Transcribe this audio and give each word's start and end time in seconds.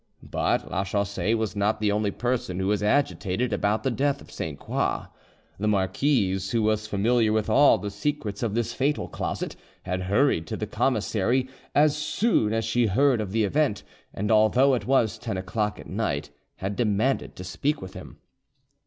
But 0.23 0.71
Lachaussee 0.71 1.35
was 1.35 1.55
not 1.55 1.79
the 1.79 1.91
only 1.91 2.09
person 2.09 2.57
who 2.57 2.65
was 2.65 2.81
agitated 2.81 3.53
about 3.53 3.83
the 3.83 3.91
death 3.91 4.19
of 4.19 4.31
Sainte 4.31 4.57
Croix. 4.59 5.05
The, 5.59 5.67
marquise, 5.67 6.49
who 6.49 6.63
was 6.63 6.87
familiar 6.87 7.31
with 7.31 7.51
all 7.51 7.77
the 7.77 7.91
secrets 7.91 8.41
of 8.41 8.55
this 8.55 8.73
fatal 8.73 9.07
closet, 9.07 9.55
had 9.83 10.01
hurried 10.01 10.47
to 10.47 10.57
the 10.57 10.65
commissary 10.65 11.47
as 11.75 11.93
2496 11.99 12.19
soon 12.19 12.51
as 12.51 12.65
she 12.65 12.87
heard 12.91 13.21
of 13.21 13.31
the 13.31 13.43
event, 13.43 13.83
and 14.11 14.31
although 14.31 14.73
it 14.73 14.87
was 14.87 15.19
ten 15.19 15.37
o'clock 15.37 15.79
at 15.79 15.85
night 15.85 16.31
had 16.55 16.75
demanded 16.75 17.35
to 17.35 17.43
speak 17.43 17.79
with 17.79 17.93
him. 17.93 18.17